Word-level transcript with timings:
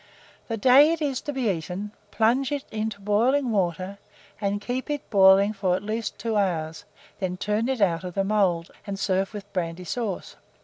The 0.47 0.57
day 0.57 0.91
it 0.91 0.99
is 0.99 1.21
to 1.21 1.31
be 1.31 1.43
eaten, 1.51 1.91
plunge 2.09 2.51
it 2.51 2.65
into 2.71 2.99
boiling 2.99 3.51
water, 3.51 3.99
and 4.41 4.59
keep 4.59 4.89
it 4.89 5.07
boiling 5.11 5.53
for 5.53 5.75
at 5.75 5.83
least 5.83 6.17
2 6.17 6.35
hours; 6.37 6.85
then 7.19 7.37
turn 7.37 7.69
it 7.69 7.81
out 7.81 8.03
of 8.03 8.15
the 8.15 8.23
mould, 8.23 8.71
and 8.87 8.97
serve 8.97 9.31
with 9.31 9.53
brandy 9.53 9.83
sauce. 9.83 10.37